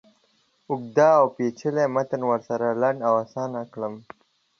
[0.69, 3.93] اوږد اوپیچلی متن ورسره لنډ او آسانه کړم.